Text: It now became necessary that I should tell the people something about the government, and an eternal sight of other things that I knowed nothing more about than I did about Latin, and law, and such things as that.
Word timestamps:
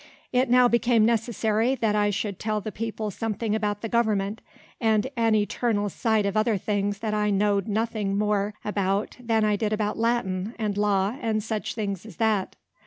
It 0.33 0.49
now 0.49 0.67
became 0.67 1.05
necessary 1.05 1.75
that 1.75 1.95
I 1.95 2.09
should 2.09 2.39
tell 2.39 2.59
the 2.59 2.71
people 2.71 3.11
something 3.11 3.53
about 3.53 3.81
the 3.81 3.87
government, 3.87 4.41
and 4.79 5.05
an 5.15 5.35
eternal 5.35 5.89
sight 5.89 6.25
of 6.25 6.35
other 6.35 6.57
things 6.57 6.97
that 7.01 7.13
I 7.13 7.29
knowed 7.29 7.67
nothing 7.67 8.17
more 8.17 8.55
about 8.65 9.15
than 9.19 9.45
I 9.45 9.55
did 9.55 9.73
about 9.73 9.99
Latin, 9.99 10.55
and 10.57 10.75
law, 10.75 11.15
and 11.21 11.43
such 11.43 11.75
things 11.75 12.03
as 12.07 12.15
that. 12.15 12.55